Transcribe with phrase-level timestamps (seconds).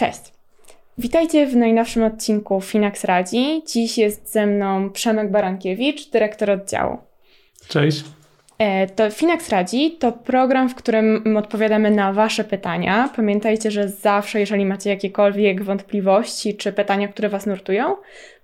[0.00, 0.20] Cześć.
[0.98, 3.62] Witajcie w najnowszym odcinku Finax Radzi.
[3.66, 6.98] Dziś jest ze mną Przemek Barankiewicz, dyrektor oddziału.
[7.68, 8.04] Cześć.
[8.60, 13.10] E, to Finax Radzi to program, w którym odpowiadamy na Wasze pytania.
[13.16, 17.96] Pamiętajcie, że zawsze, jeżeli macie jakiekolwiek wątpliwości czy pytania, które Was nurtują,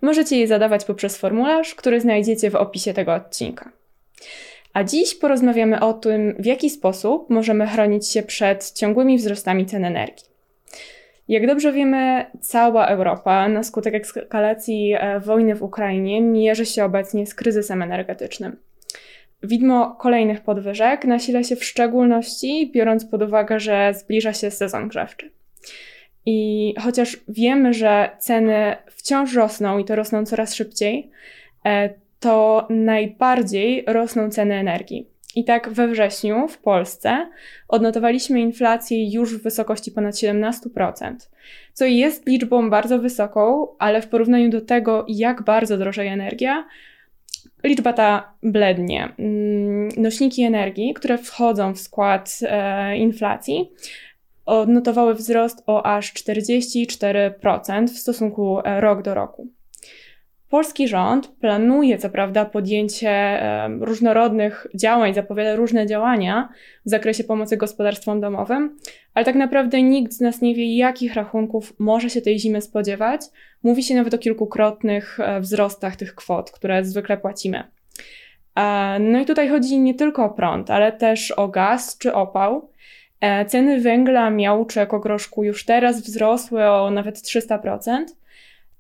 [0.03, 3.73] możecie je zadawać poprzez formularz, który znajdziecie w opisie tego odcinka.
[4.73, 9.85] A dziś porozmawiamy o tym, w jaki sposób możemy chronić się przed ciągłymi wzrostami cen
[9.85, 10.27] energii.
[11.29, 17.27] Jak dobrze wiemy, cała Europa na skutek eskalacji e, wojny w Ukrainie mierzy się obecnie
[17.27, 18.66] z kryzysem energetycznym.
[19.47, 25.31] Widmo kolejnych podwyżek nasila się w szczególności, biorąc pod uwagę, że zbliża się sezon grzewczy.
[26.27, 31.11] I chociaż wiemy, że ceny wciąż rosną i to rosną coraz szybciej,
[31.67, 35.07] e, to najbardziej rosną ceny energii.
[35.37, 37.31] I tak we wrześniu w Polsce
[37.69, 41.15] odnotowaliśmy inflację już w wysokości ponad 17%,
[41.73, 46.65] co jest liczbą bardzo wysoką, ale w porównaniu do tego, jak bardzo drożeje energia,
[47.65, 49.09] liczba ta blednie.
[49.19, 53.71] Mm, nośniki energii, które wchodzą w skład e, inflacji,
[54.47, 59.49] odnotowały wzrost o aż 44% w stosunku e, rok do roku.
[60.51, 63.43] Polski rząd planuje, co prawda, podjęcie
[63.81, 66.49] różnorodnych działań, zapowiada różne działania
[66.87, 68.77] w zakresie pomocy gospodarstwom domowym,
[69.15, 73.21] ale tak naprawdę nikt z nas nie wie, jakich rachunków może się tej zimy spodziewać.
[73.63, 77.65] Mówi się nawet o kilkukrotnych e, wzrostach tych kwot, które zwykle płacimy.
[78.57, 82.71] E, no i tutaj chodzi nie tylko o prąd, ale też o gaz czy opał.
[83.21, 88.05] E, ceny węgla, miał czy ekogroszku już teraz wzrosły o nawet 300%.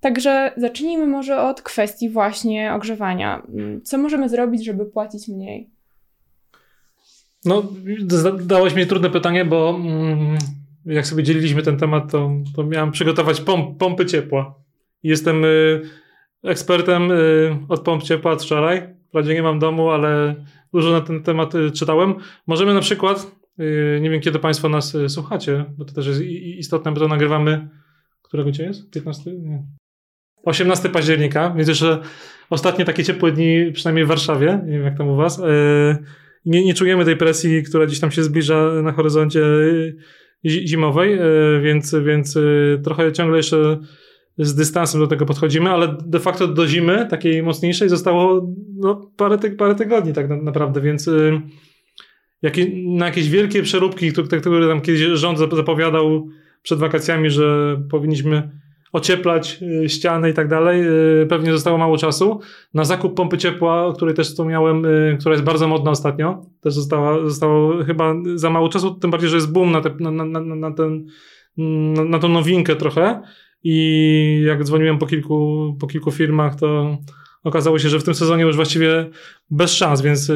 [0.07, 3.43] Także zacznijmy może od kwestii właśnie ogrzewania.
[3.85, 5.71] Co możemy zrobić, żeby płacić mniej?
[7.44, 7.62] No,
[8.41, 10.39] dałeś mi trudne pytanie, bo mm,
[10.84, 14.55] jak sobie dzieliliśmy ten temat, to, to miałem przygotować pomp, pompy ciepła.
[15.03, 15.81] Jestem y,
[16.44, 18.94] ekspertem y, od pomp ciepła od wczoraj.
[19.09, 20.34] Wprawdzie nie mam domu, ale
[20.73, 22.15] dużo na ten temat y, czytałem.
[22.47, 23.31] Możemy na przykład,
[24.00, 26.21] nie wiem kiedy Państwo nas słuchacie, bo to też jest
[26.59, 27.69] istotne, bo to nagrywamy.
[28.23, 28.91] Którego dzień jest?
[28.91, 29.33] 15?
[29.33, 29.62] Nie.
[30.47, 31.99] 18 października, więc jeszcze
[32.51, 35.97] ostatnie takie ciepłe dni, przynajmniej w Warszawie, nie wiem jak tam u was, e,
[36.45, 41.21] nie, nie czujemy tej presji, która gdzieś tam się zbliża na horyzoncie e, zimowej, e,
[41.62, 42.39] więc, więc
[42.85, 43.79] trochę ciągle jeszcze
[44.39, 49.39] z dystansem do tego podchodzimy, ale de facto do zimy takiej mocniejszej zostało no, parę,
[49.39, 51.11] ty parę tygodni tak naprawdę, więc
[52.87, 56.29] na jakieś wielkie przeróbki, które tam kiedyś rząd zapowiadał
[56.62, 58.51] przed wakacjami, że powinniśmy
[58.93, 60.83] ocieplać y, ściany i tak dalej,
[61.23, 62.41] y, pewnie zostało mało czasu.
[62.75, 66.75] Na zakup pompy ciepła, o której też wspomniałem, y, która jest bardzo modna ostatnio, też
[66.75, 70.41] została, zostało chyba za mało czasu, tym bardziej, że jest boom na, te, na, na,
[70.41, 71.07] na, ten,
[71.57, 73.23] na, na tą nowinkę trochę
[73.63, 76.99] i jak dzwoniłem po kilku, po kilku firmach, to
[77.45, 79.11] okazało się, że w tym sezonie już właściwie
[79.51, 80.33] bez szans, więc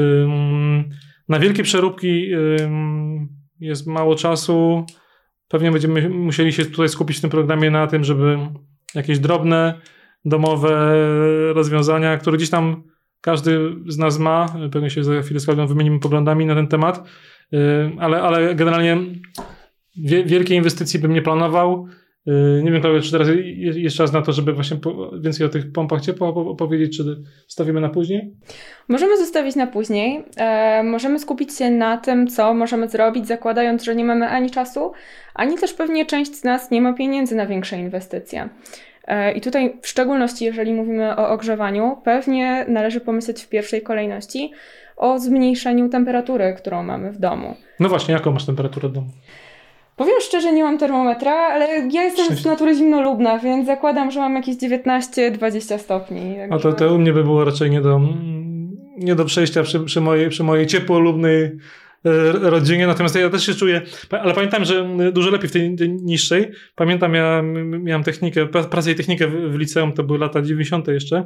[1.28, 2.30] na wielkie przeróbki
[3.60, 4.84] jest mało czasu.
[5.50, 8.38] Pewnie będziemy musieli się tutaj skupić w tym programie na tym, żeby
[8.94, 9.80] jakieś drobne,
[10.24, 10.94] domowe
[11.52, 12.82] rozwiązania, które gdzieś tam
[13.20, 17.08] każdy z nas ma, pewnie się za chwilę z Klaudią wymienimy poglądami na ten temat,
[17.52, 17.56] y,
[17.98, 18.98] ale, ale generalnie
[20.26, 21.86] wielkie inwestycje bym nie planował.
[22.30, 24.76] Y, nie wiem, Klaudia, czy teraz jest czas na to, żeby właśnie
[25.20, 28.32] więcej o tych pompach ciepła opowiedzieć, czy stawimy na później?
[28.88, 30.24] Możemy zostawić na później.
[30.36, 34.92] E, możemy skupić się na tym, co możemy zrobić, zakładając, że nie mamy ani czasu,
[35.34, 38.48] ani też pewnie część z nas nie ma pieniędzy na większe inwestycje.
[39.06, 44.52] E, I tutaj, w szczególności jeżeli mówimy o ogrzewaniu, pewnie należy pomyśleć w pierwszej kolejności
[44.96, 47.54] o zmniejszeniu temperatury, którą mamy w domu.
[47.80, 49.08] No właśnie, jaką masz temperaturę w domu?
[50.00, 54.34] Powiem szczerze, nie mam termometra, ale ja jestem z natury zimnolubna, więc zakładam, że mam
[54.34, 56.36] jakieś 19-20 stopni.
[56.50, 58.00] A to, to u mnie by było raczej nie do,
[58.98, 61.50] nie do przejścia przy, przy, mojej, przy mojej ciepłolubnej e,
[62.32, 66.50] rodzinie, natomiast ja też się czuję, ale pamiętam, że dużo lepiej w tej, niższej.
[66.74, 70.88] Pamiętam, ja miałem technikę, pracę i technikę w liceum, to były lata 90.
[70.88, 71.24] jeszcze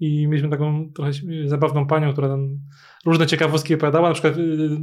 [0.00, 1.10] i mieliśmy taką trochę
[1.44, 2.58] zabawną panią, która tam
[3.06, 4.08] różne ciekawostki opowiadała.
[4.08, 4.78] Na przykład yy,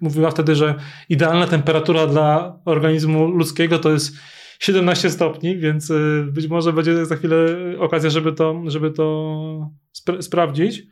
[0.00, 0.74] mówiła wtedy, że
[1.08, 4.16] idealna temperatura dla organizmu ludzkiego to jest
[4.58, 7.36] 17 stopni, więc yy, być może będzie za chwilę
[7.78, 10.82] okazja, żeby to, żeby to spra sprawdzić.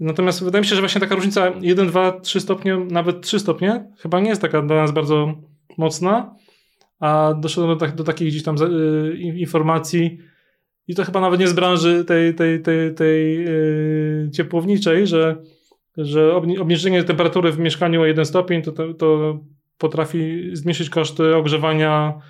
[0.00, 3.92] Natomiast wydaje mi się, że właśnie taka różnica 1, 2, 3 stopnie, nawet 3 stopnie,
[3.98, 5.34] chyba nie jest taka dla nas bardzo
[5.78, 6.34] mocna,
[7.00, 10.18] a doszedłem do, tak, do takich gdzieś tam y, informacji
[10.90, 15.36] i to chyba nawet nie z branży tej, tej, tej, tej y, ciepłowniczej, że,
[15.96, 19.38] że obniżenie temperatury w mieszkaniu o 1 stopień to, to, to
[19.78, 22.20] potrafi zmniejszyć koszty ogrzewania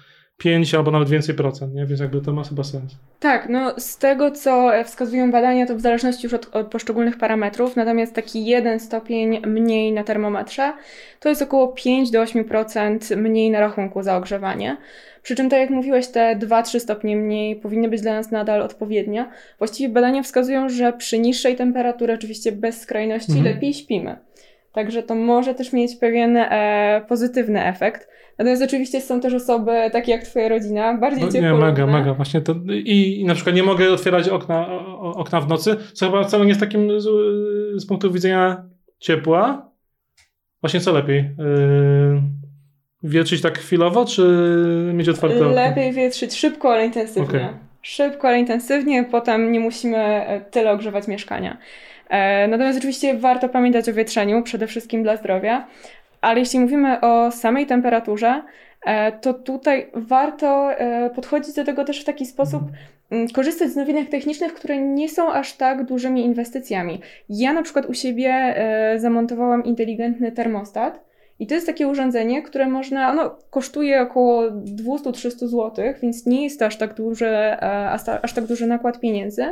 [0.40, 1.86] 5 albo nawet więcej procent, nie?
[1.86, 2.96] więc jakby to ma chyba sens.
[3.20, 7.76] Tak, no z tego co wskazują badania, to w zależności już od, od, poszczególnych parametrów,
[7.76, 10.72] natomiast taki jeden stopień mniej na termometrze
[11.20, 14.76] to jest około 5 do 8% mniej na rachunku za ogrzewanie.
[15.22, 19.26] Przy czym, tak jak mówiłeś, te 2-3 stopnie mniej powinny być dla nas nadal odpowiednie.
[19.58, 23.54] Właściwie badania wskazują, że przy niższej temperaturze, oczywiście bez skrajności, mhm.
[23.54, 24.16] lepiej śpimy.
[24.72, 28.08] Także to może też mieć pewien e, pozytywny efekt.
[28.38, 32.14] Natomiast oczywiście są też osoby takie jak twoja rodzina, bardziej no, Nie, mega, mega.
[32.14, 34.66] Właśnie to, i, i na przykład nie mogę otwierać okna,
[34.98, 37.06] okna w nocy, co chyba wcale nie jest takim z,
[37.82, 38.64] z punktu widzenia
[38.98, 39.70] ciepła.
[40.60, 41.16] Właśnie co lepiej?
[41.18, 42.22] Yy,
[43.02, 44.22] wietrzyć tak chwilowo, czy
[44.94, 45.68] mieć otwarte okna?
[45.68, 47.28] Lepiej wietrzyć szybko, ale intensywnie.
[47.28, 47.54] Okay.
[47.82, 51.58] Szybko, ale intensywnie, potem nie musimy e, tyle ogrzewać mieszkania.
[52.10, 55.66] E, natomiast oczywiście warto pamiętać o wietrzeniu, przede wszystkim dla zdrowia.
[56.20, 58.42] Ale jeśli mówimy o samej temperaturze,
[58.86, 62.62] e, to tutaj warto e, podchodzić do tego też w taki sposób,
[63.10, 67.00] mm, korzystać z nowinek technicznych, które nie są aż tak dużymi inwestycjami.
[67.28, 68.54] Ja na przykład u siebie
[68.96, 71.09] zamontowałam inteligentny termostat.
[71.40, 75.72] I to jest takie urządzenie, które można, ono kosztuje około 200-300 zł,
[76.02, 77.56] więc nie jest to aż tak duży,
[78.22, 79.44] aż tak duży nakład pieniędzy.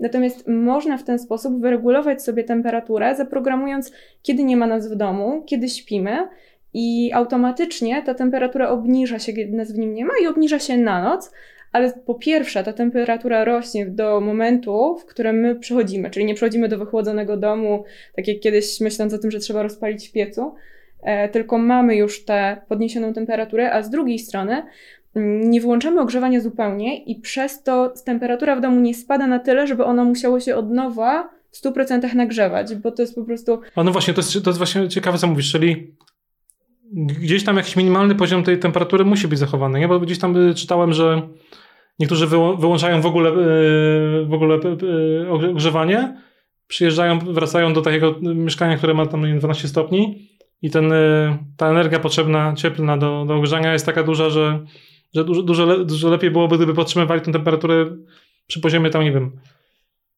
[0.00, 3.92] Natomiast można w ten sposób wyregulować sobie temperaturę, zaprogramując,
[4.22, 6.28] kiedy nie ma nas w domu, kiedy śpimy,
[6.74, 10.76] i automatycznie ta temperatura obniża się, kiedy nas w nim nie ma, i obniża się
[10.76, 11.32] na noc.
[11.72, 16.68] Ale po pierwsze, ta temperatura rośnie do momentu, w którym my przechodzimy, czyli nie przechodzimy
[16.68, 17.84] do wychłodzonego domu,
[18.16, 20.73] tak jak kiedyś myśląc o tym, że trzeba rozpalić w piecu, e,
[21.32, 24.62] tylko mamy już tę podniesioną temperaturę, a z drugiej strony
[25.44, 29.84] nie wyłączamy ogrzewania zupełnie i przez to temperatura w domu nie spada na tyle, żeby
[29.84, 33.60] ono musiało się od nowa w 100% nagrzewać, bo to jest po prostu...
[33.76, 35.94] A no właśnie, to jest, to jest właśnie ciekawe, co mówisz, czyli
[36.92, 39.88] gdzieś tam jakiś minimalny poziom tej temperatury musi być zachowany, nie?
[39.88, 41.22] Bo gdzieś tam y, czytałem, że
[41.98, 42.26] niektórzy
[42.58, 44.58] wyłączają w ogóle, y, w ogóle
[45.22, 46.16] y, ogrzewanie,
[46.66, 50.28] przyjeżdżają, wracają do takiego mieszkania, które ma tam 12 stopni
[50.62, 50.92] i ten,
[51.56, 54.64] ta energia potrzebna, cieplna do, do ogrzania jest taka duża, że
[55.14, 57.96] że dużo, dużo, dużo lepiej byłoby, gdyby podtrzymywali tę temperaturę
[58.46, 59.30] przy poziomie tam, nie wiem,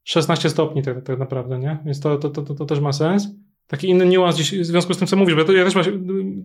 [0.05, 1.79] 16 stopni tak, tak naprawdę, nie?
[1.85, 3.29] Więc to, to, to, to, też ma sens.
[3.67, 5.75] Taki inny niuans dziś, w związku z tym, co mówisz, bo ja, to, ja też,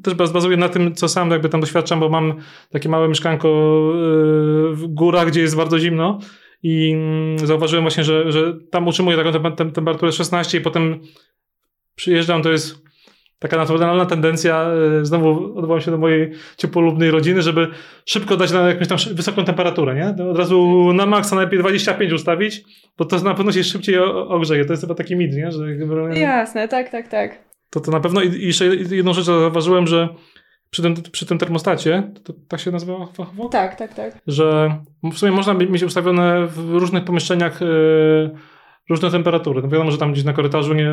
[0.04, 2.34] też bazuję na tym, co sam jakby tam doświadczam, bo mam
[2.70, 3.48] takie małe mieszkanko
[3.96, 6.20] yy, w górach, gdzie jest bardzo zimno
[6.64, 11.00] i mm, zauważyłem właśnie, że, że tam utrzymuję taką temperaturę 16 i potem
[11.96, 12.84] przyjeżdżam, to jest
[13.42, 14.72] taka naturalna tendencja,
[15.02, 17.68] e, znowu odwołam się do mojej ciepłolubnej rodziny, żeby
[18.06, 20.26] szybko dać na jakąś tam wysoką temperaturę, nie?
[20.26, 22.64] Od razu na maksa najlepiej 25 ustawić,
[22.98, 24.66] bo to na pewno się szybciej ogrzeje.
[24.66, 25.52] To jest chyba taki mit, nie?
[25.52, 25.76] Że
[26.20, 27.40] Jasne, tak, tak, tak.
[27.70, 30.10] To to na pewno i jeszcze jedną rzecz zauważyłem, że
[30.70, 33.50] przy tym, przy tym termostacie, to, to tak się nazywa fachowo?
[33.50, 34.18] Tak, tak, tak.
[34.28, 34.76] Że
[35.14, 38.32] w sumie można mieć ustawione w różnych pomieszczeniach yy,
[38.90, 39.62] różne temperatury.
[39.62, 40.92] No wiadomo, że tam gdzieś na korytarzu nie,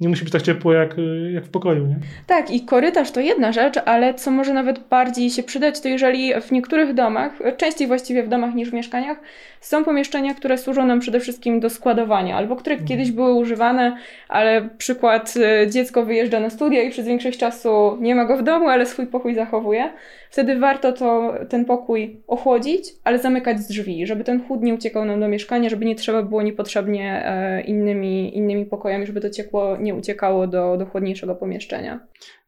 [0.00, 0.96] nie musi być tak ciepło jak,
[1.32, 1.96] jak w pokoju, nie?
[2.26, 6.40] Tak, i korytarz to jedna rzecz, ale co może nawet bardziej się przydać, to jeżeli
[6.40, 9.18] w niektórych domach, częściej właściwie w domach niż w mieszkaniach,
[9.60, 12.88] są pomieszczenia, które służą nam przede wszystkim do składowania, albo które mhm.
[12.88, 13.96] kiedyś były używane,
[14.28, 18.42] ale przykład y, dziecko wyjeżdża na studia i przez większość czasu nie ma go w
[18.42, 19.90] domu, ale swój pokój zachowuje.
[20.30, 25.20] Wtedy warto to, ten pokój ochłodzić, ale zamykać drzwi, żeby ten chłód nie uciekał nam
[25.20, 29.94] do mieszkania, żeby nie trzeba było niepotrzebnie e, innymi, innymi pokojami, żeby to ciepło nie
[29.94, 32.00] uciekało do, do chłodniejszego pomieszczenia.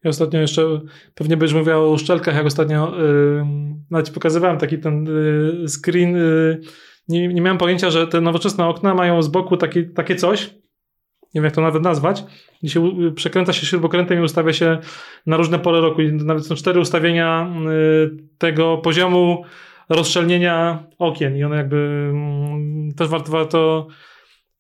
[0.05, 0.81] Ja ostatnio jeszcze,
[1.15, 3.45] pewnie będziesz mówiła o uszczelkach, jak ostatnio yy,
[3.91, 6.61] nawet pokazywałem taki ten yy, screen, yy,
[7.09, 10.55] nie, nie miałem pojęcia, że te nowoczesne okna mają z boku takie, takie coś,
[11.37, 12.25] nie wiem jak to nawet nazwać,
[12.63, 14.79] gdzie się przekręca się śrubokrętem i ustawia się
[15.27, 16.03] na różne pole roku.
[16.03, 19.45] I nawet są cztery ustawienia y, tego poziomu
[19.89, 21.77] rozszczelnienia okien i one jakby
[22.11, 23.87] mm, też warto, warto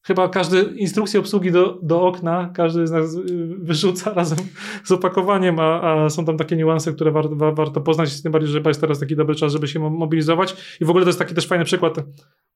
[0.06, 3.22] chyba każdy instrukcję obsługi do, do okna, każdy z nas y,
[3.58, 4.38] wyrzuca razem
[4.84, 8.50] z opakowaniem, a, a są tam takie niuanse, które war, war, warto poznać, tym bardziej,
[8.50, 10.76] że jest teraz taki dobry czas, żeby się mobilizować.
[10.80, 11.94] I w ogóle to jest taki też fajny przykład,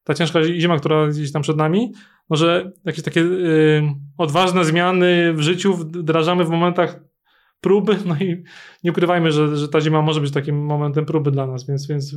[0.05, 1.93] ta ciężka zima, która gdzieś tam przed nami,
[2.29, 3.83] może jakieś takie y,
[4.19, 7.01] odważne zmiany w życiu wdrażamy w momentach
[7.61, 8.43] próby, no i
[8.85, 12.13] nie ukrywajmy, że, że ta zima może być takim momentem próby dla nas, więc, więc
[12.13, 12.17] y,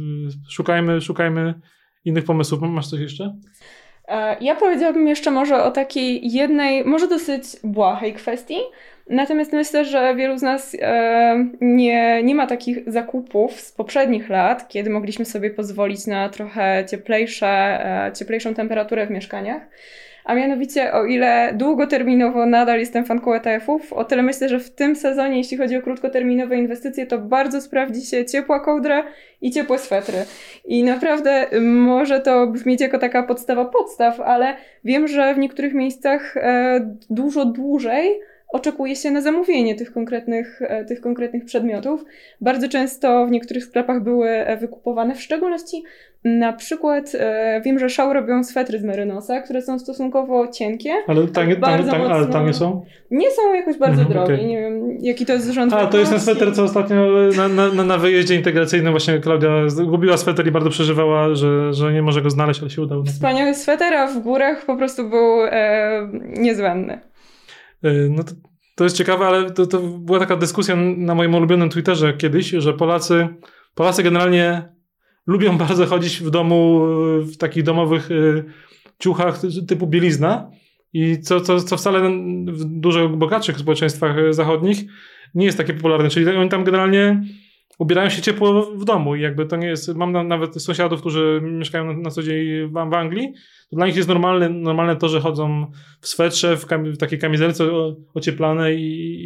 [0.49, 1.53] szukajmy, szukajmy
[2.05, 2.61] innych pomysłów.
[2.61, 3.35] Masz coś jeszcze?
[4.07, 8.57] E, ja powiedziałabym jeszcze może o takiej jednej, może dosyć błahej kwestii,
[9.09, 14.67] natomiast myślę, że wielu z nas e, nie, nie ma takich zakupów z poprzednich lat,
[14.67, 19.61] kiedy mogliśmy sobie pozwolić na trochę cieplejsze, e, cieplejszą temperaturę w mieszkaniach.
[20.25, 24.95] A mianowicie, o ile długoterminowo nadal jestem fanką ETF-ów, o tyle myślę, że w tym
[24.95, 29.03] sezonie, jeśli chodzi o krótkoterminowe inwestycje, to bardzo sprawdzi się ciepła kołdra
[29.41, 30.17] i ciepłe swetry.
[30.65, 36.37] I naprawdę może to brzmieć jako taka podstawa podstaw, ale wiem, że w niektórych miejscach
[36.37, 38.19] e, dużo dłużej
[38.53, 42.05] oczekuje się na zamówienie tych konkretnych, e, tych konkretnych przedmiotów.
[42.41, 45.83] Bardzo często w niektórych sklepach były e, wykupowane, w szczególności
[46.23, 50.89] na przykład e, wiem, że Shaw robią swetry z merynosa, które są stosunkowo cienkie.
[51.07, 52.85] Ale tanie, tanie, tanie, ale tanie są?
[53.11, 54.33] Nie są jakoś bardzo mhm, drogie.
[54.33, 54.47] Okay.
[54.47, 55.73] Nie wiem, jaki to jest rząd.
[55.73, 57.07] A, to jest ten sweter, co ostatnio
[57.37, 62.01] na, na, na wyjeździe integracyjnym właśnie Klaudia zgubiła sweter i bardzo przeżywała, że, że nie
[62.01, 63.03] może go znaleźć, ale się udało.
[63.03, 67.12] Wspaniały sweter, a w górach po prostu był e, niezbędny.
[67.83, 68.31] E, no to,
[68.75, 72.73] to jest ciekawe, ale to, to była taka dyskusja na moim ulubionym Twitterze kiedyś, że
[72.73, 73.27] Polacy,
[73.75, 74.69] Polacy generalnie
[75.27, 76.81] lubią bardzo chodzić w domu
[77.19, 78.43] w takich domowych y,
[78.99, 80.51] ciuchach typu bielizna.
[80.93, 82.09] I co, co, co wcale
[82.47, 84.85] w dużo bogatszych społeczeństwach zachodnich
[85.35, 86.09] nie jest takie popularne.
[86.09, 87.23] Czyli oni tam generalnie
[87.77, 91.85] ubierają się ciepło w domu i jakby to nie jest, mam nawet sąsiadów, którzy mieszkają
[91.85, 93.33] na, na co dzień w, w, Anglii,
[93.69, 97.19] to dla nich jest normalne, normalne to, że chodzą w swetrze, w, kam, w takiej
[97.19, 97.65] kamizelce
[98.13, 99.23] ocieplanej i,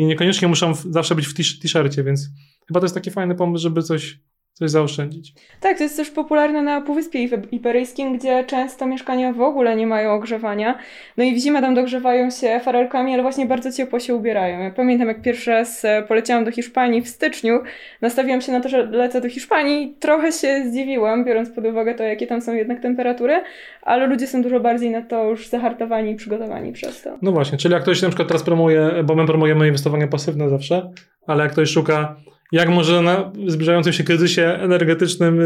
[0.00, 2.28] i, niekoniecznie muszą zawsze być w t-shircie, więc
[2.68, 4.18] chyba to jest taki fajny pomysł, żeby coś
[4.58, 5.32] coś zaoszczędzić.
[5.60, 10.12] Tak, to jest też popularne na Półwyspie Iberyjskim, gdzie często mieszkania w ogóle nie mają
[10.12, 10.78] ogrzewania.
[11.16, 14.60] No i w zimę tam dogrzewają się farelkami, ale właśnie bardzo ciepło się ubierają.
[14.60, 17.60] Ja pamiętam, jak pierwszy raz e, poleciałam do Hiszpanii w styczniu,
[18.00, 19.96] nastawiłam się na to, że lecę do Hiszpanii.
[20.00, 23.42] Trochę się zdziwiłam, biorąc pod uwagę to, jakie tam są jednak temperatury,
[23.82, 27.18] ale ludzie są dużo bardziej na to już zahartowani i przygotowani przez to.
[27.22, 30.90] No właśnie, czyli jak ktoś na przykład teraz promuje, bo my promujemy inwestowanie pasywne zawsze,
[31.26, 32.16] ale jak ktoś szuka
[32.52, 35.40] jak może na zbliżającym się kryzysie energetycznym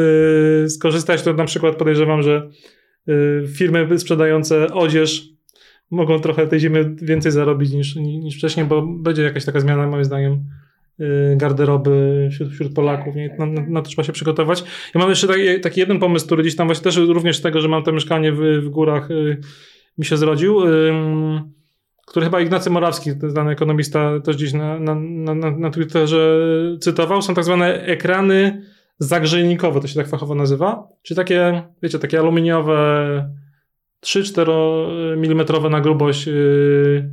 [0.63, 2.49] yy, skorzystać, to na przykład podejrzewam, że
[3.07, 5.29] yy, firmy sprzedające odzież
[5.91, 10.05] mogą trochę tej zimy więcej zarobić niż, niż wcześniej, bo będzie jakaś taka zmiana, moim
[10.05, 10.45] zdaniem,
[10.99, 13.15] yy, garderoby wśród, wśród Polaków.
[13.15, 13.37] Nie?
[13.39, 14.65] Na, na, na, to trzeba się przygotować.
[14.95, 17.61] Ja mam jeszcze taki, taki jeden pomysł, który gdzieś tam właśnie też również z tego,
[17.61, 19.41] że mam to mieszkanie w, w górach, y,
[19.99, 20.61] mi się zrodził
[22.13, 24.95] który chyba Ignacy Morawski, znany ekonomista, też gdzieś na, na,
[25.35, 26.39] na, na Twitterze
[26.81, 28.63] cytował, są tak zwane ekrany
[28.99, 33.31] zagrzejnikowe, to się tak fachowo nazywa, czyli takie, wiecie, takie aluminiowe
[34.05, 34.51] 3-4
[35.13, 37.11] mm na grubość yy,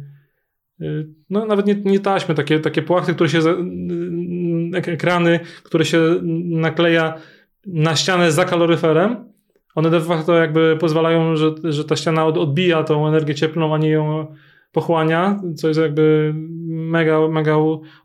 [0.80, 3.40] yy, no nawet nie, nie taśmy, takie, takie płachty, które się,
[4.74, 6.00] ekrany, które się
[6.46, 7.14] nakleja
[7.66, 9.30] na ścianę za kaloryferem.
[9.76, 13.90] One de facto jakby pozwalają, że, że ta ściana odbija tą energię cieplną, a nie
[13.90, 14.28] ją
[14.72, 16.34] pochłania, co jest jakby
[16.68, 17.56] mega, mega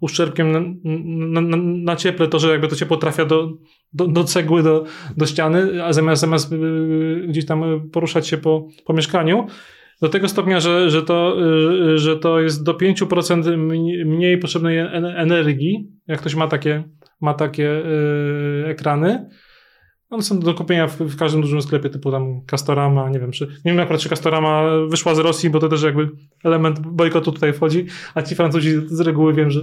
[0.01, 0.61] uszczerbkiem na,
[1.05, 3.53] na, na, na cieple, to, że jakby to ciepło trafia do,
[3.93, 4.85] do, do cegły, do,
[5.17, 9.47] do ściany, a zamiast, zamiast y, gdzieś tam poruszać się po, po mieszkaniu,
[10.03, 11.37] do tego stopnia, że, że, to,
[11.95, 13.57] y, że to jest do 5%
[14.07, 14.79] mniej potrzebnej
[15.17, 16.85] energii, jak ktoś ma takie,
[17.21, 19.29] ma takie yy, ekrany,
[20.15, 23.47] one są do kupienia w, w, każdym dużym sklepie typu tam Castorama, nie wiem, czy,
[23.47, 26.11] nie wiem akurat czy Castorama wyszła z Rosji, bo to też jakby
[26.45, 29.61] element bojkotu tutaj wchodzi, a ci Francuzi z reguły wiem, że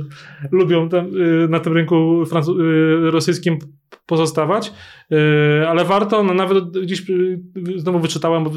[0.51, 3.59] lubią tam, y, na tym rynku francu- y, rosyjskim
[4.05, 4.73] pozostawać,
[5.11, 7.05] y, ale warto, no nawet gdzieś
[7.75, 8.49] znowu wyczytałem, bo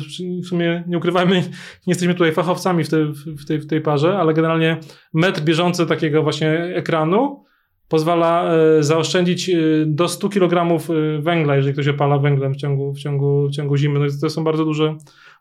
[0.43, 1.45] w sumie nie ukrywajmy, nie
[1.87, 4.77] jesteśmy tutaj fachowcami w, te, w, tej, w tej parze, ale generalnie
[5.15, 7.44] metr bieżący takiego właśnie ekranu
[7.89, 12.93] pozwala e, zaoszczędzić e, do 100 kg e, węgla, jeżeli ktoś opala węglem w ciągu,
[12.93, 14.01] w ciągu, w ciągu zimy.
[14.01, 14.97] No to są bardzo duże,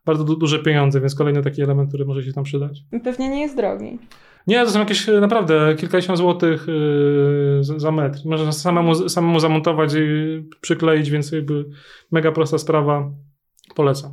[0.06, 2.80] bardzo du duże pieniądze, więc kolejny taki element, który może się tam przydać.
[3.04, 4.00] Pewnie nie jest drogi.
[4.48, 6.68] Nie, to są jakieś naprawdę kilkadziesiąt złotych
[7.78, 8.20] za metr.
[8.26, 11.66] Można samemu, samemu zamontować i przykleić, więc jakby
[12.12, 13.12] mega prosta sprawa.
[13.76, 14.12] Polecam.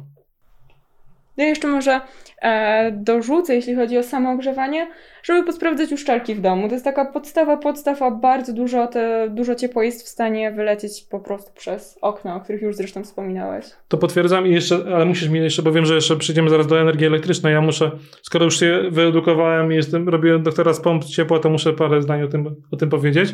[1.37, 2.01] Ja jeszcze może
[2.43, 4.89] e, dorzucę, jeśli chodzi o samo ogrzewanie,
[5.23, 6.69] żeby posprawdzać uszczelki w domu.
[6.69, 11.21] To jest taka podstawa, podstawa, bardzo dużo, te, dużo ciepło jest w stanie wylecieć po
[11.21, 13.67] prostu przez okna, o których już zresztą wspominałeś.
[13.89, 16.81] To potwierdzam i jeszcze, ale musisz mi jeszcze, bo wiem, że jeszcze przyjdziemy zaraz do
[16.81, 17.53] energii elektrycznej.
[17.53, 17.91] Ja muszę,
[18.23, 22.23] skoro już się wyedukowałem i jestem, robiłem doktora z pomp ciepła, to muszę parę zdań
[22.23, 23.33] o tym, o tym powiedzieć.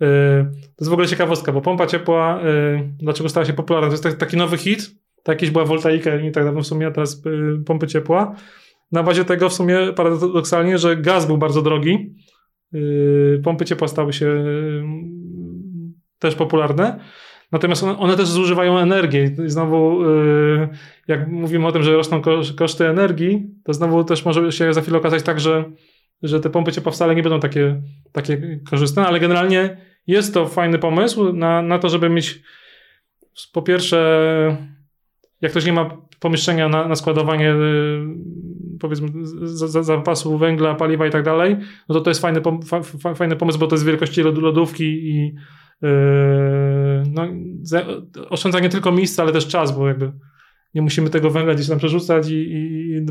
[0.00, 0.06] Yy,
[0.60, 3.96] to jest w ogóle ciekawostka, bo pompa ciepła, yy, dlaczego stała się popularna?
[3.96, 4.90] To jest taki nowy hit,
[5.26, 8.36] to jakieś była woltaika nie tak dawno w sumie, a teraz y, pompy ciepła.
[8.92, 12.14] Na bazie tego w sumie paradoksalnie, że gaz był bardzo drogi,
[12.74, 14.82] y, pompy ciepła stały się y,
[16.18, 17.00] też popularne.
[17.52, 19.24] Natomiast one też zużywają energię.
[19.46, 20.00] I znowu,
[21.08, 22.22] jak mówimy o tym, że rosną
[22.56, 25.64] koszty energii, to znowu też może się za chwilę okazać tak, że,
[26.22, 30.78] że te pompy ciepła wcale nie będą takie, takie korzystne, ale generalnie jest to fajny
[30.78, 32.42] pomysł na, na to, żeby mieć
[33.52, 34.56] po pierwsze,
[35.40, 37.56] jak ktoś nie ma pomieszczenia na, na składowanie y,
[38.80, 39.08] powiedzmy
[39.82, 41.56] zapasu węgla, paliwa i tak dalej,
[41.88, 42.40] no to to jest fajny,
[43.14, 45.34] fajny pomysł, bo to jest wielkości lodówki i
[45.82, 45.88] yy,
[47.10, 47.28] no,
[48.30, 50.12] oszczędza nie tylko miejsca, ale też czas, bo jakby
[50.74, 53.02] nie musimy tego węgla gdzieś tam przerzucać i, i, i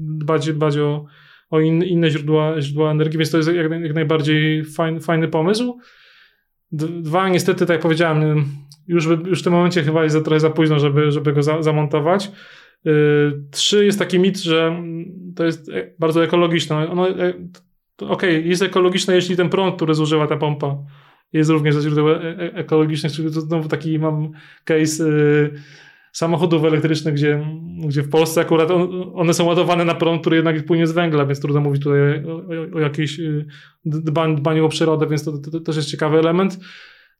[0.00, 1.04] dbać, dbać o,
[1.50, 5.78] o in, inne źródła, źródła energii, więc to jest jak, jak najbardziej fajny, fajny pomysł.
[6.72, 8.44] Dwa, niestety, tak jak powiedziałem,
[8.88, 12.30] już, już w tym momencie chyba jest trochę za późno, żeby, żeby go za, zamontować.
[12.84, 14.82] Yy, trzy, jest taki mit, że
[15.36, 16.90] to jest e, bardzo ekologiczne.
[16.90, 17.32] Ono, e,
[17.98, 20.76] Okej, okay, jest ekologiczne, jeśli ten prąd, który zużywa ta pompa,
[21.32, 22.20] jest również ze źródeł e,
[22.54, 24.30] ekologicznych, czyli to znowu taki mam
[24.64, 25.04] case
[26.12, 27.46] samochodów elektrycznych, gdzie,
[27.86, 28.68] gdzie w Polsce akurat
[29.14, 32.36] one są ładowane na prąd, który jednak płynie z węgla, więc trudno mówić tutaj o,
[32.36, 33.20] o, o jakiejś
[33.84, 36.58] dbaniu, dbaniu o przyrodę, więc to, to, to też jest ciekawy element.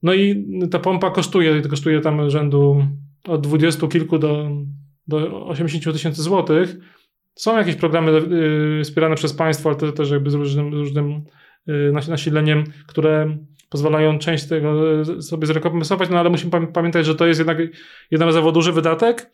[0.04, 2.86] No i ta pompa kosztuje, kosztuje tam rzędu
[3.28, 4.50] od 20 kilku do,
[5.08, 6.76] do 80 tysięcy złotych.
[7.34, 8.12] Są jakieś programy
[8.80, 11.24] y, wspierane przez państwo, ale też jakby z różnym, różnym
[11.68, 17.26] y, nasileniem, które pozwalają część tego y, sobie zrekompensować, no ale musimy pamiętać, że to
[17.26, 17.58] jest jednak
[18.10, 19.30] jednorazowo duży wydatek.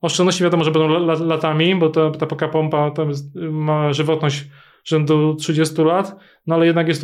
[0.00, 3.10] Oszczędności wiadomo, że będą latami, bo ta, ta taka pompa tam
[3.50, 4.44] ma żywotność
[4.84, 7.02] rzędu 30 lat, no ale jednak jest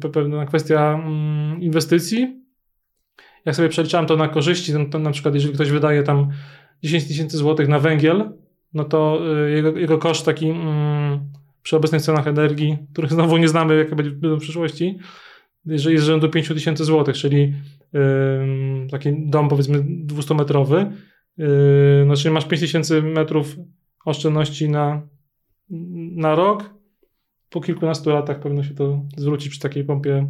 [0.00, 2.45] to pewna kwestia mm, inwestycji
[3.46, 6.28] jak sobie przeliczałem to na korzyści, to, to na przykład jeżeli ktoś wydaje tam
[6.82, 8.30] 10 tysięcy złotych na węgiel,
[8.74, 13.48] no to y, jego, jego koszt taki mm, przy obecnych cenach energii, których znowu nie
[13.48, 14.98] znamy, jakie będą w przyszłości,
[15.66, 17.54] jeżeli jest rzędu 5 tysięcy złotych, czyli
[17.92, 18.00] yy,
[18.90, 20.86] taki dom powiedzmy 200-metrowy,
[21.38, 21.46] yy,
[22.06, 23.56] no czyli masz 5 tysięcy metrów
[24.04, 25.02] oszczędności na,
[26.16, 26.74] na rok,
[27.50, 30.26] po kilkunastu latach powinno się to zwrócić przy takiej pompie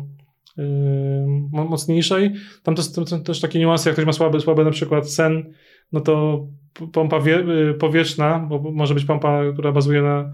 [0.57, 2.33] Yy, mocniejszej.
[2.63, 5.53] Tam to są też takie niuanse, jak ktoś ma słaby, słaby na przykład sen,
[5.93, 6.47] no to
[6.93, 10.33] pompa wie, yy, powietrzna, bo może być pompa, która bazuje na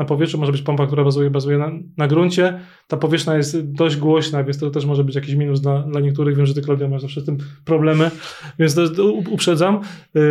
[0.00, 2.60] na powietrzu, może być pompa, która bazuje, bazuje na, na gruncie.
[2.88, 6.36] Ta powietrzna jest dość głośna, więc to też może być jakiś minus dla, dla niektórych.
[6.36, 8.10] Wiem, że ty, Klaudia, masz zawsze z tym problemy,
[8.58, 9.80] więc to uprzedzam.
[10.14, 10.22] Yy,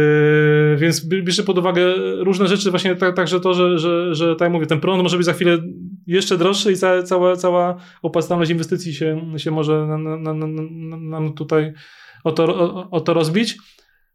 [0.78, 4.52] więc bierzcie pod uwagę różne rzeczy, właśnie tak, także to, że, że, że tak jak
[4.52, 5.58] mówię, ten prąd może być za chwilę
[6.14, 10.48] jeszcze droższy i cała, cała, cała opłacalność inwestycji się, się może nam na, na,
[11.20, 11.74] na, tutaj
[12.24, 13.58] o to, o, o to rozbić.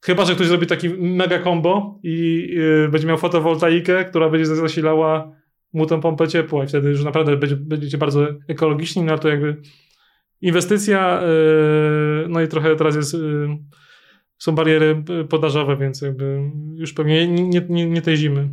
[0.05, 5.33] Chyba, że ktoś zrobi taki mega combo i yy, będzie miał fotowoltaikę, która będzie zasilała
[5.73, 9.57] mu tą pompę ciepła i wtedy już naprawdę będzie, będziecie bardzo ekologiczni, no to jakby
[10.41, 13.49] inwestycja, yy, no i trochę teraz jest, yy,
[14.39, 18.49] są bariery podażowe, więc jakby już pewnie nie, nie, nie tej zimy.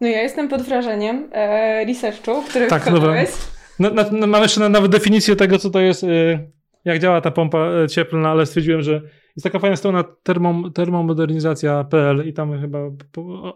[0.00, 3.30] No ja jestem pod wrażeniem e, researchu, który tak, wykonałeś.
[3.78, 6.50] No, na, na, mam jeszcze nawet definicję tego, co to jest, yy,
[6.84, 9.02] jak działa ta pompa e, cieplna, ale stwierdziłem, że
[9.36, 12.78] jest taka fajna strona termom, termomodernizacja.pl i tam chyba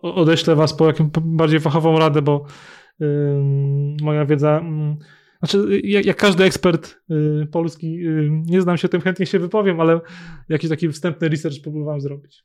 [0.02, 2.44] odeślę was po jakimś bardziej fachową radę, bo
[3.00, 3.08] yy,
[4.02, 4.60] moja wiedza...
[4.64, 9.38] Yy, znaczy, jak, jak, każdy ekspert yy, polski, y, nie znam się tym, chętnie się
[9.38, 10.00] wypowiem, ale
[10.48, 12.44] jakiś taki wstępny research próbowałem zrobić.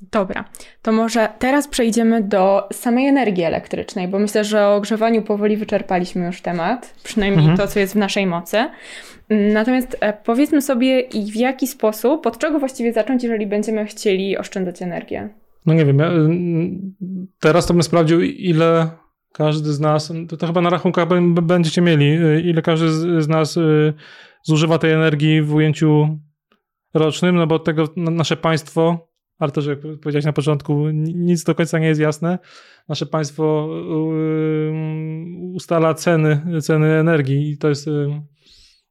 [0.00, 0.44] Dobra,
[0.82, 6.26] to może teraz przejdziemy do samej energii elektrycznej, bo myślę, że o ogrzewaniu powoli wyczerpaliśmy
[6.26, 7.58] już temat, przynajmniej mhm.
[7.58, 8.66] to, co jest w naszej mocy.
[9.30, 14.82] Natomiast e, powiedzmy sobie, w jaki sposób, od czego właściwie zacząć, jeżeli będziemy chcieli oszczędzać
[14.82, 15.28] energię?
[15.66, 16.10] No nie wiem, ja,
[17.40, 18.90] teraz to bym sprawdził, ile
[19.32, 21.08] każdy z nas, to, to chyba na rachunkach
[21.42, 22.90] będziecie mieli, y, ile każdy
[23.22, 23.94] z nas y,
[24.42, 26.18] zużywa tej energii w ujęciu
[26.94, 29.07] rocznym, no bo od tego nasze państwo,
[29.38, 32.38] ale też jak powiedziałeś na początku, nic do końca nie jest jasne.
[32.88, 33.68] Nasze państwo
[34.10, 37.88] y, ustala ceny, ceny energii i to jest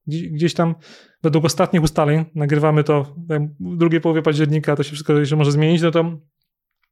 [0.08, 0.76] gdzieś tam
[1.24, 3.16] według ostatnich ustaleń, nagrywamy to
[3.60, 6.20] w drugiej połowie października, to się wszystko jeszcze może zmienić, no to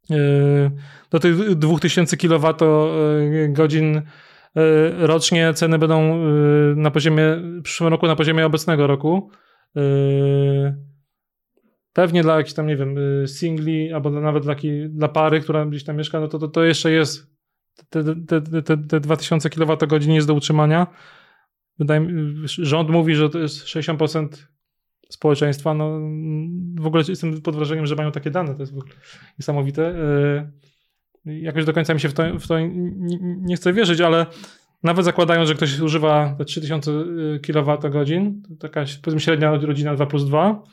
[0.10, 0.72] yy,
[1.12, 2.58] do tych 2000 kWh
[4.98, 9.30] rocznie ceny będą yy, na poziomie, w przyszłym roku na poziomie obecnego roku.
[11.96, 12.96] Pewnie dla jakichś tam, nie wiem,
[13.28, 14.56] singli, albo nawet dla,
[14.90, 17.36] dla pary, która gdzieś tam mieszka, no to, to, to jeszcze jest
[17.90, 20.88] te, te, te, te 2000 kWh jest do utrzymania
[21.80, 24.28] wydaje mi, rząd mówi, że to jest 60%
[25.10, 26.00] społeczeństwa, no
[26.80, 28.94] w ogóle jestem pod wrażeniem, że mają takie dane, to jest w ogóle
[29.40, 29.88] niesamowite.
[29.88, 30.52] E,
[31.26, 32.56] jakoś do końca mi się w to, w to
[33.20, 34.26] nie, chcę wierzyć, ale
[34.84, 36.92] nawet zakładając, że ktoś używa 3000
[37.44, 37.78] kWh,
[38.60, 38.70] to
[39.02, 40.64] powiedzmy średnia rodzina 2 plus 2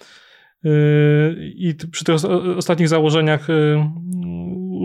[1.41, 2.15] i przy tych
[2.57, 3.49] ostatnich założeniach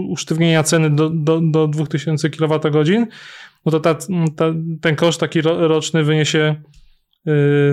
[0.10, 3.08] usztywnienia ceny do, do, do 2000 kWh,
[3.66, 3.96] no to ta,
[4.36, 6.56] ta, ten koszt taki roczny wyniesie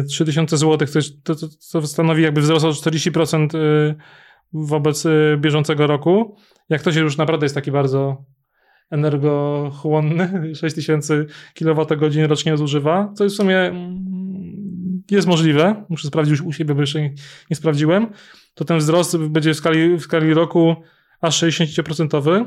[0.09, 0.89] 3000 zł,
[1.25, 3.49] to, to, to stanowi jakby wzrost o 40%
[4.53, 5.05] wobec
[5.39, 6.37] bieżącego roku.
[6.69, 8.25] Jak to się już naprawdę jest taki bardzo
[8.91, 14.05] energochłonny, 6000 kWh rocznie zużywa, co jest w sumie mm,
[15.11, 17.15] jest możliwe, muszę sprawdzić u siebie, bo jeszcze nie,
[17.51, 18.07] nie sprawdziłem,
[18.55, 20.77] to ten wzrost będzie w skali, w skali roku
[21.21, 22.45] aż 60%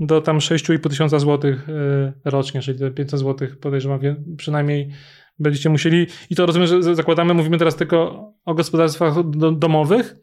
[0.00, 4.00] do tam 6,5 tysiąca złotych y, rocznie, czyli te 500 złotych podejrzewam
[4.36, 4.90] przynajmniej
[5.38, 6.06] będziecie musieli.
[6.30, 9.14] I to rozumiem, że zakładamy, mówimy teraz tylko o gospodarstwach
[9.58, 10.16] domowych,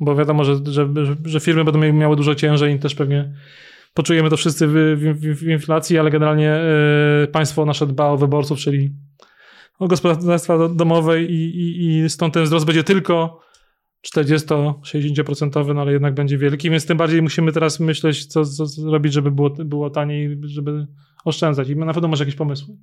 [0.00, 0.88] bo wiadomo, że, że,
[1.24, 3.32] że firmy będą miały dużo ciężej i też pewnie
[3.94, 6.60] poczujemy to wszyscy w, w, w inflacji, ale generalnie
[7.24, 8.92] y, państwo nasze dba o wyborców, czyli
[9.86, 13.40] gospodarstwa domowe i, i, i stąd ten wzrost będzie tylko
[14.16, 19.12] 40-60%, no ale jednak będzie wielki, więc tym bardziej musimy teraz myśleć, co, co robić,
[19.12, 20.86] żeby było, było taniej, żeby
[21.24, 21.68] oszczędzać.
[21.68, 22.76] I na pewno masz jakieś pomysły.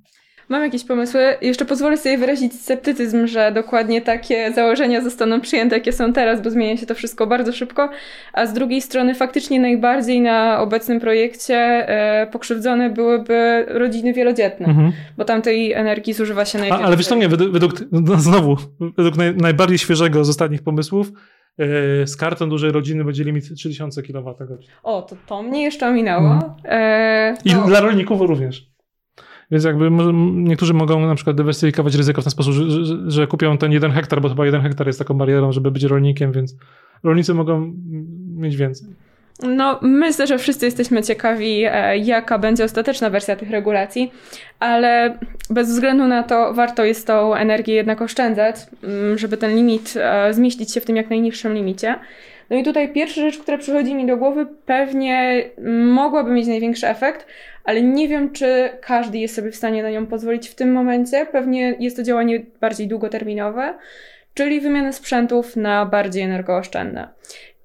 [0.48, 1.20] Mam jakieś pomysły.
[1.40, 6.50] Jeszcze pozwolę sobie wyrazić sceptycyzm, że dokładnie takie założenia zostaną przyjęte, jakie są teraz, bo
[6.50, 7.88] zmienia się to wszystko bardzo szybko.
[8.32, 14.92] A z drugiej strony, faktycznie najbardziej na obecnym projekcie e, pokrzywdzone byłyby rodziny wielodzietne, mhm.
[15.16, 16.86] bo tam tej energii zużywa się najwięcej.
[16.86, 18.56] Ale wiesz, to nie, według, według no znowu,
[18.96, 21.12] według naj, najbardziej świeżego z ostatnich pomysłów,
[21.58, 24.58] e, z kartą dużej rodziny będzie limit 3000 kWh.
[24.82, 26.32] O, to to mnie jeszcze ominęło.
[26.32, 26.52] Mhm.
[26.64, 28.75] E, I dla rolników również.
[29.50, 29.90] Więc jakby
[30.32, 33.92] niektórzy mogą na przykład dywersyfikować ryzyko w ten sposób, że, że, że, kupią ten jeden
[33.92, 36.56] hektar, bo chyba jeden hektar jest taką barierą, żeby być rolnikiem, więc
[37.02, 37.72] rolnicy mogą
[38.36, 38.88] mieć więcej.
[39.42, 44.12] No, myślę, że wszyscy jesteśmy ciekawi, e, jaka będzie ostateczna wersja tych regulacji,
[44.60, 45.18] ale
[45.50, 50.34] bez względu na to warto jest tą energię jednak oszczędzać, mm, żeby ten limit e,
[50.34, 51.94] zmieścić się w tym jak najniższym limicie.
[52.50, 55.44] No i tutaj pierwsza rzecz, która przychodzi mi do głowy, pewnie
[55.94, 57.26] mogłaby mieć największy efekt,
[57.66, 61.26] ale nie wiem, czy każdy jest sobie w stanie na nią pozwolić w tym momencie.
[61.32, 63.74] Pewnie jest to działanie bardziej długoterminowe,
[64.34, 67.08] czyli wymianę sprzętów na bardziej energooszczędne.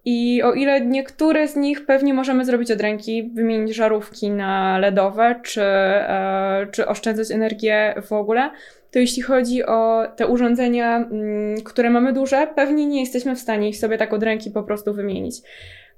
[0.06, 5.40] I o ile niektóre z nich pewnie możemy zrobić od ręki, wymienić żarówki na LEDowe,
[5.44, 8.52] czy, e, czy oszczędzać energię w ogóle,
[8.92, 13.70] to jeśli chodzi o te urządzenia, mm, które mamy duże, pewnie nie jesteśmy w stanie
[13.70, 15.36] ich sobie tak od ręki po prostu wymienić.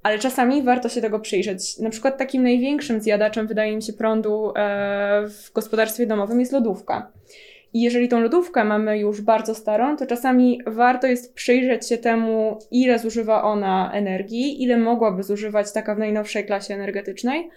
[0.03, 1.79] Ale czasami warto się tego przyjrzeć.
[1.79, 7.11] Na przykład takim największym zjadaczem, wydaje mi się, prądu e, w gospodarstwie domowym jest lodówka.
[7.73, 12.59] I jeżeli tą lodówkę mamy już bardzo starą, to czasami warto jest przyjrzeć się temu,
[12.71, 17.49] ile zużywa ona energii, ile mogłaby zużywać taka w najnowszej klasie energetycznej.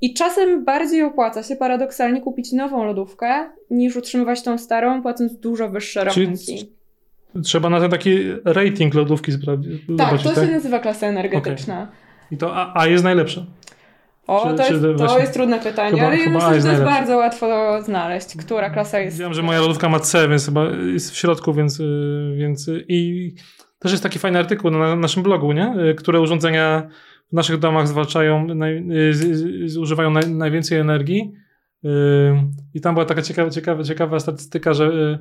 [0.00, 5.68] I czasem bardziej opłaca się paradoksalnie kupić nową lodówkę, niż utrzymywać tą starą, płacąc dużo
[5.68, 6.74] wyższe rachunki.
[7.42, 9.82] Trzeba na ten taki rating lodówki sprawdzić.
[9.98, 10.44] Tak, to tak?
[10.44, 11.82] się nazywa klasa energetyczna.
[11.82, 11.94] Okay.
[12.30, 13.46] I to A, A jest najlepsze.
[14.26, 16.84] O, czy, to, jest, to jest trudne pytanie, chyba, ale chyba myślę, że to jest
[16.84, 19.18] bardzo łatwo znaleźć, która klasa jest.
[19.18, 22.84] Wiem, że moja lodówka ma C, więc chyba jest w środku, więc, y, więc y,
[22.88, 23.30] i
[23.78, 25.74] też jest taki fajny artykuł na naszym blogu, nie?
[25.90, 26.88] Y, które urządzenia
[27.30, 28.84] w naszych domach zwalczają, naj,
[29.66, 31.32] zużywają naj, najwięcej energii.
[32.74, 35.18] I tam była taka ciekawa, ciekawa, ciekawa statystyka, że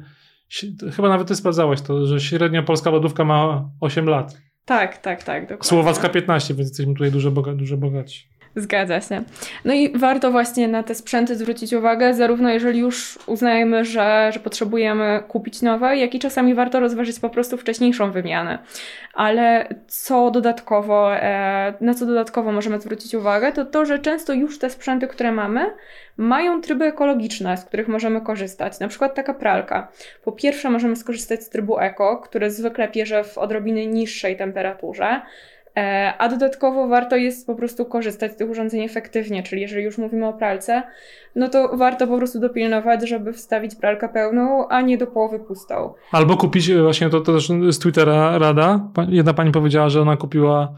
[0.96, 4.38] chyba nawet ty sprawdzałeś to, że średnia polska lodówka ma 8 lat.
[4.66, 5.44] Tak, tak, tak.
[5.44, 5.68] Dokładnie.
[5.70, 8.28] Słowacka 15, więc jesteśmy tutaj dużo, boga, dużo bogaci.
[8.56, 9.24] Zgadza się.
[9.66, 14.40] No i warto właśnie na te sprzęty zwrócić uwagę, zarówno jeżeli już uznajemy, że, że
[14.40, 18.60] potrzebujemy kupić nowe, jak i czasami warto rozważyć po prostu wcześniejszą wymianę.
[19.14, 24.60] Ale co dodatkowo, e, na co dodatkowo możemy zwrócić uwagę, to to, że często już
[24.60, 25.66] te sprzęty, które mamy,
[26.18, 28.80] mają tryby ekologiczne, z których możemy korzystać.
[28.80, 29.92] Na przykład taka pralka.
[30.24, 35.22] Po pierwsze możemy skorzystać z trybu eko, który zwykle pierze w odrobinę niższej temperaturze.
[35.78, 39.98] E, a dodatkowo warto jest po prostu korzystać z tych urządzeń efektywnie, czyli jeżeli już
[39.98, 40.84] mówimy o pralce,
[41.36, 45.94] no to warto po prostu dopilnować, żeby wstawić pralkę pełną, a nie do połowy pustą.
[46.12, 50.18] Albo kupić, e, właśnie to, to też z Twittera rada, jedna pani powiedziała, że ona
[50.18, 50.74] kupiła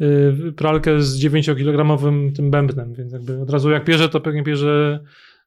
[0.00, 5.00] y, pralkę z 9-kilogramowym tym bębnem, więc jakby od razu jak pierze, to pewnie pierze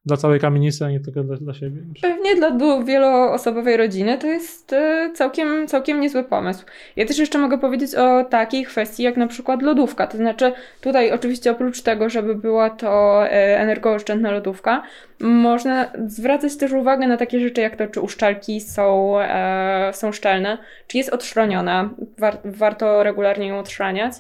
[0.06, 1.82] dla całej kamienicy, a nie tylko dla, dla siebie.
[2.02, 2.52] Pewnie dla
[2.84, 6.66] wieloosobowej rodziny to jest e, całkiem, całkiem niezły pomysł.
[6.96, 10.08] Ja też jeszcze mogę powiedzieć o takiej kwestii jak na przykład lodówka.
[10.08, 14.84] To znaczy tutaj oczywiście oprócz tego, żeby była to e, energooszczędna lodówka,
[15.20, 20.58] Można zwracać też uwagę na takie rzeczy, jak to, czy uszczelki są, e, są szczelne,
[20.88, 21.90] czy jest odszroniona.
[22.18, 24.14] War, warto regularnie ją odszraniać.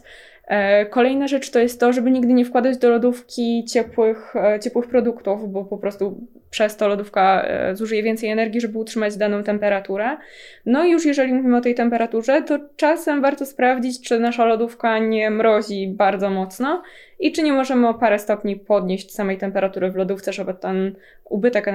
[0.47, 4.88] E, kolejna rzecz to jest to, żeby nigdy nie wkładać do lodówki ciepłych, e, ciepłych
[4.88, 10.17] produktów, bo po prostu przez to lodówka e, zużyje więcej energii, żeby utrzymać daną temperaturę.
[10.65, 14.99] No i już jeżeli mówimy o tej temperaturze, to czasem warto sprawdzić, czy nasza lodówka
[14.99, 16.81] nie mrozi bardzo mocno
[17.19, 20.95] i czy nie możemy o parę stopni podnieść samej temperatury w lodówce, żeby ten
[21.29, 21.65] ubytek,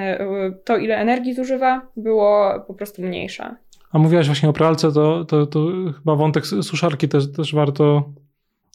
[0.64, 3.54] to ile energii zużywa, było po prostu mniejsze.
[3.92, 8.04] A mówiłaś właśnie o pralce, to, to, to chyba wątek suszarki też, też warto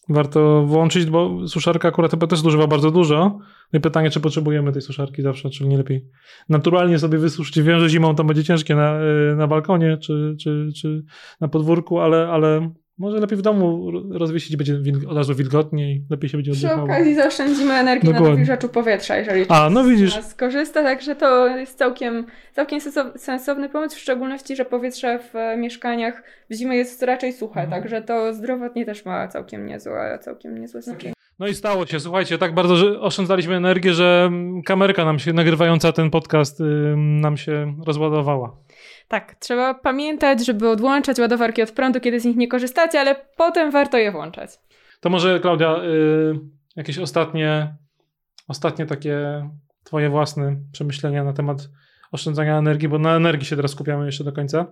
[0.10, 3.40] warto włączyć, bo suszarka akurat chyba też zużywa bardzo dużo.
[3.74, 6.06] No i pytanie, czy potrzebujemy tej suszarki zawsze, czy nie lepiej
[6.50, 7.62] naturalnie sobie wysuszyć.
[7.62, 11.04] Wiem, że zimą to będzie ciężkie na, y, na balkonie, czy, czy, czy
[11.42, 16.38] na podwórku, ale, ale może lepiej w domu rozwiesić, będzie od razu wilgotniej, lepiej się
[16.38, 16.88] będzie oddychało.
[16.88, 18.28] Przy okazji zaoszczędzimy energię Dokładnie.
[18.28, 20.24] na nawilżaczu powietrza, jeżeli A, no widzisz.
[20.24, 22.80] skorzysta, także to jest całkiem, całkiem
[23.16, 27.82] sensowny pomysł, w szczególności, że powietrze w mieszkaniach w zimę jest raczej suche, mhm.
[27.82, 31.14] także to zdrowotnie też ma całkiem niezłe, całkiem niezłe znaczenie.
[31.40, 34.32] No i stało się, słuchajcie, tak bardzo że oszczędzaliśmy energię, że
[34.66, 36.64] kamerka nam się, nagrywająca ten podcast,
[36.96, 38.56] nam się rozładowała.
[39.08, 43.72] Tak, trzeba pamiętać, żeby odłączać ładowarki od prądu, kiedy z nich nie korzystacie, ale potem
[43.72, 44.50] warto je włączać.
[45.00, 46.40] To może, Klaudia, y,
[46.76, 47.76] jakieś ostatnie,
[48.48, 49.50] ostatnie takie
[49.84, 51.70] twoje własne przemyślenia na temat
[52.12, 54.66] oszczędzania energii, bo na energii się teraz skupiamy jeszcze do końca.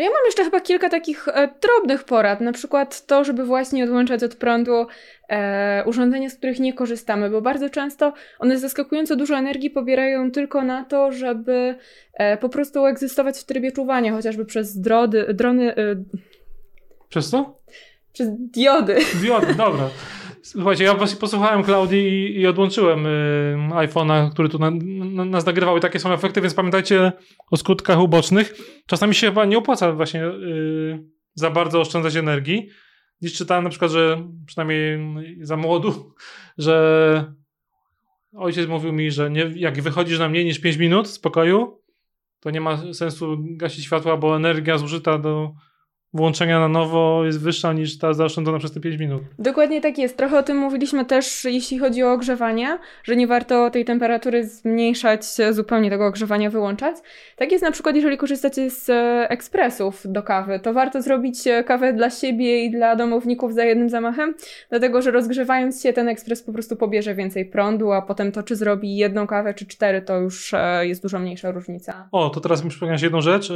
[0.00, 3.84] No ja mam jeszcze chyba kilka takich e, drobnych porad, na przykład to, żeby właśnie
[3.84, 4.86] odłączać od prądu
[5.28, 10.62] e, urządzenia, z których nie korzystamy, bo bardzo często one zaskakująco dużo energii pobierają tylko
[10.62, 11.74] na to, żeby
[12.14, 15.76] e, po prostu egzystować w trybie czuwania, chociażby przez drody, drony.
[15.76, 15.96] E,
[17.08, 17.58] przez co?
[18.12, 18.96] Przez diody.
[19.22, 19.88] Diody, dobra.
[20.42, 25.46] Słuchajcie, ja właśnie posłuchałem Klaudii i, i odłączyłem y, iPhone'a, który tu na, na, nas
[25.46, 27.12] nagrywał i takie są efekty, więc pamiętajcie
[27.50, 28.54] o skutkach ubocznych.
[28.86, 32.68] Czasami się chyba nie opłaca właśnie y, za bardzo oszczędzać energii.
[33.22, 34.98] Dziś czytałem na przykład, że przynajmniej
[35.40, 36.14] za młodu,
[36.58, 37.34] że
[38.36, 41.80] ojciec mówił mi, że nie, jak wychodzisz na mniej niż 5 minut z pokoju,
[42.40, 45.52] to nie ma sensu gasić światła, bo energia zużyta do
[46.14, 49.22] włączenia na nowo jest wyższa niż ta zaoszczędzona przez te 5 minut.
[49.38, 50.16] Dokładnie tak jest.
[50.16, 55.24] Trochę o tym mówiliśmy też, jeśli chodzi o ogrzewanie, że nie warto tej temperatury zmniejszać,
[55.50, 56.96] zupełnie tego ogrzewania wyłączać.
[57.36, 61.64] Tak jest na przykład, jeżeli korzystacie z e, ekspresów do kawy, to warto zrobić e,
[61.64, 64.34] kawę dla siebie i dla domowników za jednym zamachem,
[64.70, 68.56] dlatego że rozgrzewając się ten ekspres po prostu pobierze więcej prądu, a potem to, czy
[68.56, 72.08] zrobi jedną kawę, czy cztery, to już e, jest dużo mniejsza różnica.
[72.12, 73.52] O, to teraz mi przypomniałeś jedną rzecz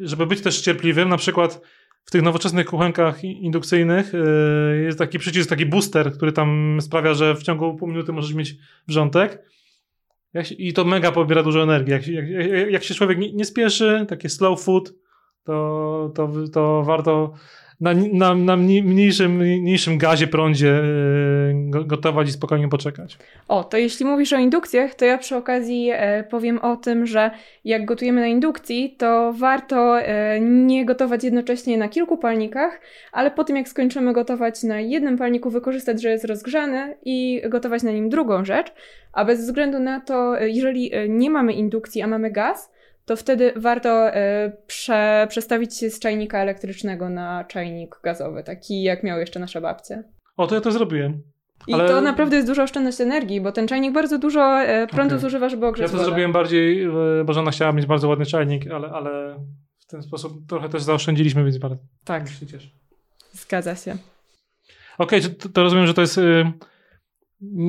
[0.00, 1.60] żeby być też cierpliwym, na przykład
[2.04, 7.34] w tych nowoczesnych kuchenkach indukcyjnych yy, jest taki przycisk, taki booster, który tam sprawia, że
[7.34, 8.56] w ciągu pół minuty możesz mieć
[8.88, 9.42] wrzątek.
[10.58, 11.92] I to mega pobiera dużo energii.
[11.92, 14.94] Jak, jak, jak się człowiek nie, nie, spieszy, takie slow food,
[15.44, 17.34] to, to, to warto
[17.80, 20.82] na, na, na mniejszym, mniejszym gazie, prądzie
[21.74, 23.18] yy, gotować i spokojnie poczekać.
[23.48, 27.30] O, to jeśli mówisz o indukcjach, to ja przy okazji e, powiem o tym, że
[27.64, 32.80] jak gotujemy na indukcji, to warto e, nie gotować jednocześnie na kilku palnikach,
[33.12, 37.82] ale po tym jak skończymy gotować na jednym palniku, wykorzystać, że jest rozgrzany i gotować
[37.82, 38.72] na nim drugą rzecz,
[39.12, 42.73] a bez względu na to, e, jeżeli nie mamy indukcji, a mamy gaz,
[43.04, 44.12] to wtedy warto y,
[44.66, 50.04] prze, przestawić się z czajnika elektrycznego na czajnik gazowy, taki jak miały jeszcze nasze babcie.
[50.36, 51.22] O, to ja to zrobiłem.
[51.72, 51.84] Ale...
[51.84, 55.18] I to naprawdę jest duża oszczędność energii, bo ten czajnik bardzo dużo y, prądu okay.
[55.18, 56.04] zużywa, żeby Ja to wodę.
[56.04, 56.88] zrobiłem bardziej,
[57.24, 59.38] bo żona chciała mieć bardzo ładny czajnik, ale, ale
[59.78, 62.28] w ten sposób trochę też zaoszczędziliśmy, więc bardzo tak.
[62.28, 62.68] się cieszę.
[63.32, 63.96] Zgadza się.
[64.98, 66.18] Okej, okay, to, to, rozumiem, że to jest...
[66.18, 66.52] Y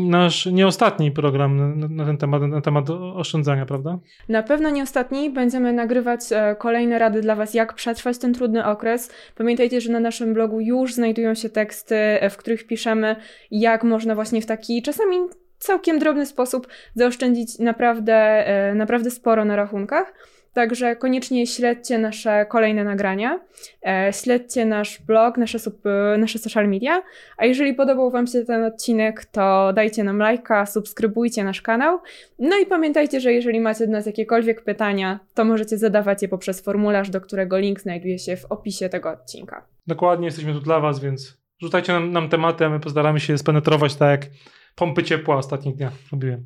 [0.07, 3.99] nasz nie ostatni program na, ten temat, na temat oszczędzania, prawda?
[4.29, 5.29] Na pewno nie ostatni.
[5.29, 9.11] Będziemy nagrywać e, kolejne rady dla Was, jak przetrwać ten trudny okres.
[9.37, 13.15] Pamiętajcie, że na naszym blogu już znajdują się teksty, e, w których piszemy,
[13.51, 15.17] jak można właśnie w taki czasami
[15.57, 18.13] całkiem drobny sposób zaoszczędzić naprawdę,
[18.47, 20.13] e, naprawdę sporo na rachunkach.
[20.55, 23.39] Także koniecznie śledźcie nasze kolejne nagrania,
[23.87, 25.81] e, śledźcie nasz blog, nasze, sub,
[26.17, 27.03] nasze social media,
[27.37, 31.99] a jeżeli podobał Wam się ten odcinek, to dajcie nam lajka, subskrybujcie nasz kanał.
[32.39, 36.61] No i pamiętajcie, że jeżeli macie do nas jakiekolwiek pytania, to możecie zadawać je poprzez
[36.61, 39.65] formularz, do którego link znajduje się w opisie tego odcinka.
[39.87, 43.95] Dokładnie, jesteśmy tu dla Was, więc rzucajcie nam, nam tematy, a my postaramy się spenetrować
[43.95, 44.31] tak jak
[44.75, 46.45] pompy ciepła ostatnich dniach robiłem.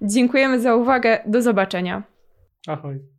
[0.00, 2.02] Dziękujemy za uwagę, do zobaczenia.
[2.68, 3.15] Ahoj.